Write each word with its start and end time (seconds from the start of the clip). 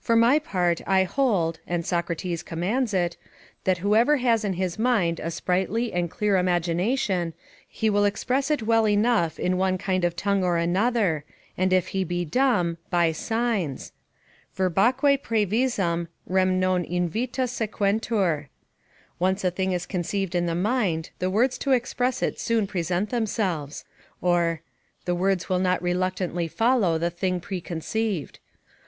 For 0.00 0.14
my 0.14 0.38
part, 0.38 0.82
I 0.86 1.02
hold, 1.02 1.58
and 1.66 1.84
Socrates 1.84 2.44
commands 2.44 2.94
it, 2.94 3.16
that 3.64 3.78
whoever 3.78 4.18
has 4.18 4.44
in 4.44 4.52
his 4.52 4.78
mind 4.78 5.18
a 5.18 5.32
sprightly 5.32 5.92
and 5.92 6.08
clear 6.08 6.36
imagination, 6.36 7.34
he 7.68 7.90
will 7.90 8.04
express 8.04 8.52
it 8.52 8.62
well 8.62 8.86
enough 8.86 9.36
in 9.36 9.56
one 9.56 9.76
kind 9.76 10.04
of 10.04 10.14
tongue 10.14 10.44
or 10.44 10.58
another, 10.58 11.24
and, 11.58 11.72
if 11.72 11.88
he 11.88 12.04
be 12.04 12.24
dumb, 12.24 12.78
by 12.88 13.10
signs 13.10 13.90
"Verbaque 14.56 15.20
praevisam 15.24 16.06
rem 16.24 16.60
non 16.60 16.84
invita 16.84 17.48
sequentur;" 17.48 18.46
["Once 19.18 19.42
a 19.42 19.50
thing 19.50 19.72
is 19.72 19.86
conceived 19.86 20.36
in 20.36 20.46
the 20.46 20.54
mind, 20.54 21.10
the 21.18 21.28
words 21.30 21.58
to 21.58 21.72
express 21.72 22.22
it 22.22 22.38
soon 22.38 22.68
present 22.68 23.10
themselves." 23.10 23.84
("The 24.22 24.60
words 25.16 25.48
will 25.48 25.58
not 25.58 25.82
reluctantly 25.82 26.46
follow 26.46 26.96
the 26.96 27.10
thing 27.10 27.40
preconceived.") 27.40 28.38